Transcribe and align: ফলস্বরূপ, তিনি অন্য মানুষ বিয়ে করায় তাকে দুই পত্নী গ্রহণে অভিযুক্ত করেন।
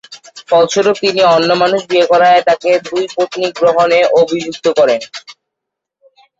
ফলস্বরূপ, 0.49 0.95
তিনি 1.03 1.21
অন্য 1.35 1.49
মানুষ 1.61 1.81
বিয়ে 1.89 2.05
করায় 2.11 2.41
তাকে 2.47 2.69
দুই 2.87 3.03
পত্নী 3.15 3.47
গ্রহণে 3.57 3.99
অভিযুক্ত 4.21 4.65
করেন। 4.79 5.01